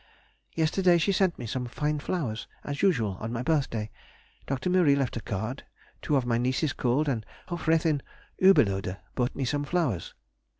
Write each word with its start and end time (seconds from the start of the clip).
Yesterday 0.55 0.97
she 0.97 1.11
sent 1.11 1.37
me 1.37 1.45
some 1.45 1.67
fine 1.67 1.99
flowers, 1.99 2.47
as 2.63 2.81
usual 2.81 3.17
on 3.19 3.31
my 3.31 3.43
birthday. 3.43 3.91
Dr. 4.47 4.67
Mühry 4.67 4.97
left 4.97 5.15
a 5.15 5.21
card; 5.21 5.63
two 6.01 6.15
of 6.15 6.25
my 6.25 6.39
nieces 6.39 6.73
called, 6.73 7.07
and 7.07 7.23
Hofräthin 7.49 8.01
Ubelode 8.41 8.97
brought 9.13 9.35
me 9.35 9.45
some 9.45 9.63
flowers. 9.63 10.15